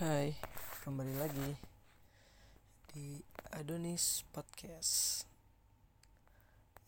Hai, 0.00 0.32
kembali 0.80 1.12
lagi 1.12 1.50
di 2.88 3.20
Adonis 3.52 4.24
Podcast. 4.32 5.28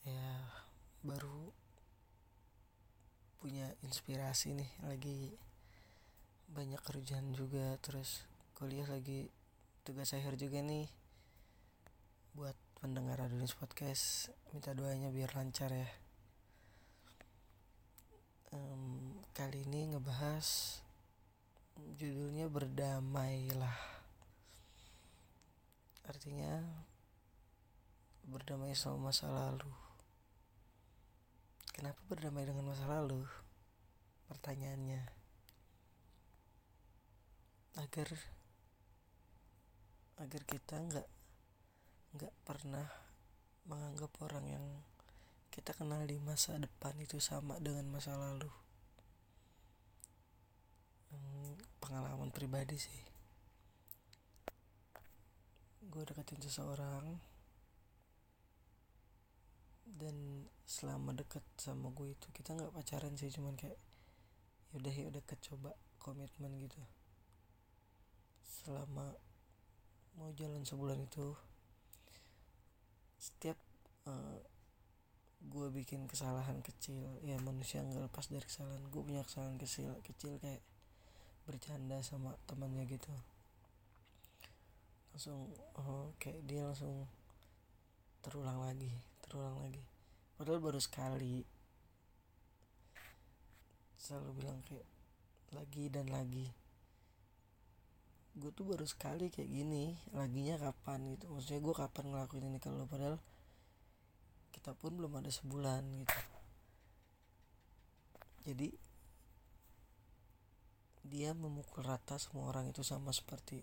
Ya, 0.01 0.41
baru 1.05 1.53
punya 3.37 3.69
inspirasi 3.85 4.57
nih, 4.57 4.73
lagi 4.89 5.29
banyak 6.57 6.81
kerjaan 6.81 7.37
juga, 7.37 7.77
terus 7.85 8.25
kuliah 8.57 8.89
lagi 8.89 9.29
tugas 9.85 10.17
akhir 10.17 10.41
juga 10.41 10.65
nih. 10.65 10.89
Buat 12.33 12.57
pendengar 12.81 13.21
Adonis 13.29 13.53
Podcast, 13.53 14.33
minta 14.57 14.73
doanya 14.73 15.13
biar 15.13 15.37
lancar 15.37 15.69
ya. 15.69 15.91
Um, 18.57 19.21
kali 19.37 19.69
ini 19.69 19.93
ngebahas 19.93 20.81
judulnya 21.97 22.49
berdamailah. 22.49 23.79
Artinya 26.09 26.61
berdamai 28.27 28.73
sama 28.73 29.11
masa 29.13 29.29
lalu. 29.29 29.69
Kenapa 31.73 32.01
berdamai 32.09 32.45
dengan 32.45 32.69
masa 32.69 32.85
lalu? 32.89 33.25
Pertanyaannya. 34.29 35.03
Agar 37.81 38.09
agar 40.21 40.43
kita 40.45 40.77
nggak 40.77 41.09
nggak 42.15 42.35
pernah 42.45 42.85
menganggap 43.65 44.13
orang 44.21 44.45
yang 44.45 44.67
kita 45.51 45.73
kenal 45.73 46.05
di 46.05 46.21
masa 46.21 46.61
depan 46.61 46.95
itu 47.01 47.17
sama 47.19 47.57
dengan 47.59 47.89
masa 47.89 48.15
lalu 48.15 48.53
hmm, 51.11 51.57
pengalaman 51.81 52.22
pribadi 52.33 52.81
sih. 52.81 53.01
Gue 55.87 56.03
deketin 56.09 56.41
seseorang 56.41 57.21
dan 59.85 60.49
selama 60.65 61.13
deket 61.13 61.45
sama 61.61 61.93
gue 61.93 62.17
itu 62.17 62.27
kita 62.33 62.57
nggak 62.57 62.73
pacaran 62.73 63.13
sih 63.15 63.29
cuman 63.29 63.55
kayak 63.61 63.77
yaudah 64.73 64.95
ya 64.97 65.13
deket 65.13 65.39
coba 65.53 65.77
komitmen 66.01 66.57
gitu. 66.59 66.81
Selama 68.43 69.13
mau 70.17 70.33
jalan 70.33 70.65
sebulan 70.65 71.05
itu 71.05 71.37
setiap 73.21 73.61
uh, 74.09 74.41
gue 75.43 75.67
bikin 75.75 76.07
kesalahan 76.07 76.63
kecil 76.63 77.03
ya 77.27 77.35
manusia 77.43 77.83
nggak 77.83 78.11
lepas 78.11 78.31
dari 78.31 78.47
kesalahan 78.47 78.83
gue 78.89 79.03
punya 79.03 79.23
kesalahan 79.27 79.59
kecil 79.59 79.91
kecil 80.07 80.39
kayak 80.39 80.63
bercanda 81.49 81.99
sama 82.05 82.35
temannya 82.47 82.87
gitu. 82.87 83.13
Langsung 85.13 85.53
oh, 85.77 86.13
kayak 86.23 86.43
dia 86.47 86.65
langsung 86.65 87.07
terulang 88.23 88.63
lagi 88.63 88.93
terulang 89.33 89.65
lagi. 89.65 89.81
Padahal 90.37 90.61
baru 90.61 90.77
sekali. 90.77 91.41
Selalu 93.97 94.45
bilang 94.45 94.61
kayak 94.69 94.85
lagi 95.57 95.89
dan 95.89 96.13
lagi. 96.13 96.53
Gue 98.37 98.53
tuh 98.53 98.69
baru 98.69 98.85
sekali 98.85 99.33
kayak 99.33 99.49
gini 99.49 99.97
laginya 100.13 100.61
kapan 100.61 101.17
gitu. 101.17 101.33
Maksudnya 101.33 101.65
gue 101.65 101.75
kapan 101.81 102.05
ngelakuin 102.13 102.45
ini 102.53 102.61
kalau 102.61 102.85
padahal 102.85 103.17
kita 104.53 104.77
pun 104.77 105.01
belum 105.01 105.17
ada 105.17 105.33
sebulan 105.33 105.81
gitu. 106.05 106.21
Jadi 108.53 108.69
dia 111.13 111.37
memukul 111.37 111.85
rata 111.85 112.17
semua 112.17 112.49
orang 112.49 112.73
itu 112.73 112.81
sama 112.81 113.13
seperti 113.13 113.61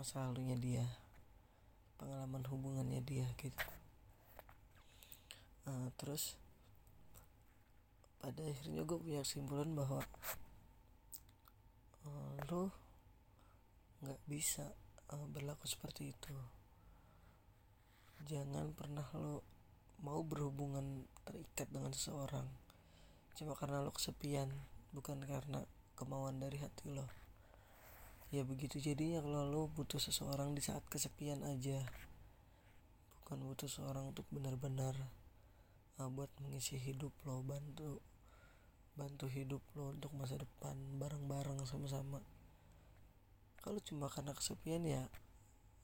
masa 0.00 0.24
lalunya 0.24 0.56
dia 0.56 0.88
pengalaman 2.00 2.40
hubungannya 2.48 3.04
dia 3.04 3.28
gitu. 3.36 3.68
Uh, 5.68 5.92
terus 6.00 6.40
pada 8.24 8.40
akhirnya 8.40 8.88
gue 8.88 8.96
punya 8.96 9.20
kesimpulan 9.20 9.68
bahwa 9.76 10.00
uh, 12.08 12.32
lo 12.48 12.72
nggak 14.00 14.20
bisa 14.24 14.64
uh, 15.12 15.28
berlaku 15.28 15.68
seperti 15.68 16.16
itu. 16.16 16.32
Jangan 18.24 18.72
pernah 18.72 19.04
lo 19.12 19.44
mau 20.00 20.24
berhubungan 20.24 21.04
terikat 21.28 21.68
dengan 21.68 21.92
seseorang 21.92 22.48
cuma 23.36 23.52
karena 23.56 23.84
lo 23.84 23.92
kesepian 23.92 24.48
bukan 24.96 25.20
karena 25.24 25.64
kemauan 26.00 26.40
dari 26.40 26.56
hati 26.56 26.88
lo. 26.88 27.04
Ya 28.32 28.40
begitu 28.48 28.80
jadinya 28.80 29.20
kalau 29.20 29.44
lo 29.44 29.62
butuh 29.68 30.00
seseorang 30.00 30.56
di 30.56 30.64
saat 30.64 30.80
kesepian 30.88 31.44
aja. 31.44 31.84
Bukan 33.20 33.44
butuh 33.44 33.68
seseorang 33.68 34.16
untuk 34.16 34.24
benar-benar 34.32 34.96
uh, 36.00 36.08
buat 36.08 36.32
mengisi 36.40 36.80
hidup 36.80 37.12
lo 37.28 37.44
bantu 37.44 38.00
bantu 38.96 39.28
hidup 39.28 39.60
lo 39.76 39.92
untuk 39.92 40.16
masa 40.16 40.40
depan 40.40 40.72
bareng-bareng 40.96 41.60
sama-sama. 41.68 42.24
Kalau 43.60 43.84
cuma 43.84 44.08
karena 44.08 44.32
kesepian 44.32 44.80
ya 44.88 45.04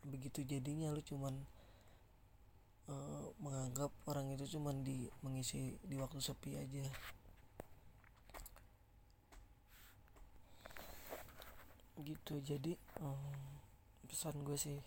begitu 0.00 0.40
jadinya 0.48 0.88
lo 0.88 1.04
cuman 1.04 1.44
uh, 2.88 3.26
menganggap 3.42 3.92
orang 4.06 4.32
itu 4.32 4.56
cuman 4.56 4.86
di 4.86 5.10
mengisi 5.20 5.76
di 5.82 5.98
waktu 5.98 6.22
sepi 6.22 6.56
aja 6.56 6.86
gitu. 12.26 12.42
Jadi 12.42 12.74
um, 12.98 13.22
pesan 14.10 14.42
gue 14.42 14.58
sih 14.58 14.82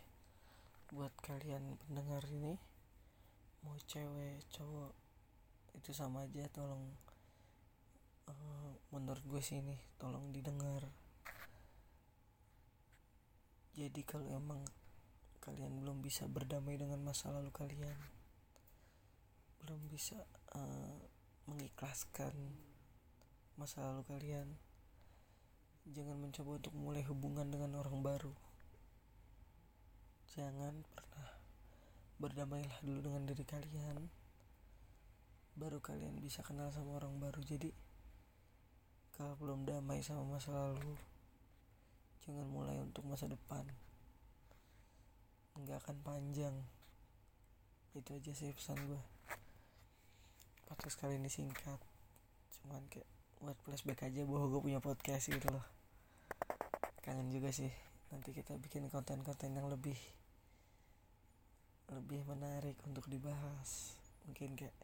buat 0.91 1.15
kalian 1.23 1.79
pendengar 1.87 2.19
ini 2.27 2.59
mau 3.63 3.79
cewek 3.87 4.43
cowok 4.51 4.91
itu 5.79 5.95
sama 5.95 6.27
aja 6.27 6.51
tolong 6.51 6.83
uh, 8.27 8.75
menurut 8.91 9.23
gue 9.23 9.39
sih 9.39 9.63
ini 9.63 9.79
tolong 9.95 10.35
didengar. 10.35 10.83
Jadi 13.71 14.03
kalau 14.03 14.27
emang 14.35 14.59
kalian 15.39 15.79
belum 15.79 16.03
bisa 16.03 16.27
berdamai 16.27 16.75
dengan 16.75 16.99
masa 16.99 17.31
lalu 17.31 17.55
kalian 17.55 17.95
belum 19.63 19.79
bisa 19.87 20.19
uh, 20.59 20.99
mengikhlaskan 21.47 22.35
masa 23.55 23.79
lalu 23.79 24.03
kalian 24.11 24.59
Jangan 25.89 26.21
mencoba 26.21 26.61
untuk 26.61 26.73
mulai 26.77 27.01
hubungan 27.09 27.49
dengan 27.49 27.81
orang 27.81 28.05
baru. 28.05 28.29
Jangan 30.37 30.85
pernah 30.93 31.29
berdamailah 32.21 32.77
dulu 32.85 33.09
dengan 33.09 33.25
diri 33.25 33.41
kalian. 33.41 33.97
Baru 35.57 35.81
kalian 35.81 36.21
bisa 36.21 36.45
kenal 36.45 36.69
sama 36.69 37.01
orang 37.01 37.17
baru. 37.17 37.41
Jadi 37.41 37.73
kalau 39.17 39.33
belum 39.41 39.65
damai 39.65 40.05
sama 40.05 40.21
masa 40.29 40.53
lalu, 40.53 40.93
jangan 42.21 42.45
mulai 42.45 42.77
untuk 42.77 43.09
masa 43.09 43.25
depan. 43.25 43.65
Nggak 45.57 45.89
akan 45.89 45.97
panjang. 46.05 46.53
Itu 47.97 48.13
aja 48.13 48.31
sih 48.37 48.53
pesan 48.53 48.77
gue. 48.85 49.01
Podcast 50.69 51.01
kali 51.01 51.17
ini 51.17 51.33
singkat. 51.33 51.81
Cuman 52.61 52.85
kayak 52.93 53.09
buat 53.41 53.57
flashback 53.65 54.05
aja 54.05 54.21
bahwa 54.21 54.53
gue 54.53 54.61
punya 54.61 54.77
podcast 54.77 55.33
gitu 55.33 55.49
loh 55.49 55.78
kangen 57.01 57.29
juga 57.33 57.49
sih. 57.49 57.69
Nanti 58.09 58.33
kita 58.33 58.57
bikin 58.57 58.89
konten-konten 58.89 59.53
yang 59.53 59.69
lebih 59.69 59.97
lebih 61.89 62.21
menarik 62.29 62.77
untuk 62.85 63.05
dibahas. 63.09 63.97
Mungkin 64.29 64.53
kayak 64.53 64.77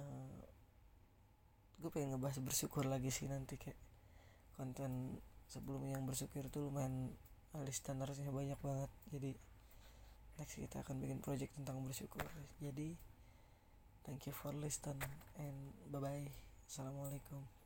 uh, 0.00 0.40
gue 1.78 1.90
pengen 1.92 2.16
ngebahas 2.16 2.40
bersyukur 2.40 2.88
lagi 2.88 3.12
sih 3.12 3.28
nanti 3.28 3.60
kayak 3.60 3.78
konten 4.58 5.22
sebelum 5.46 5.86
yang 5.86 6.02
bersyukur 6.04 6.48
tuh 6.50 6.68
lumayan 6.68 7.12
listenersnya 7.52 8.32
banyak 8.32 8.58
banget. 8.60 8.90
Jadi 9.12 9.32
next 10.40 10.56
kita 10.56 10.84
akan 10.84 11.00
bikin 11.00 11.20
project 11.20 11.52
tentang 11.56 11.80
bersyukur. 11.84 12.24
Jadi 12.60 12.96
thank 14.08 14.24
you 14.24 14.32
for 14.32 14.56
listen 14.56 14.96
and 15.36 15.76
bye 15.92 16.00
bye 16.00 16.32
assalamualaikum 16.64 17.57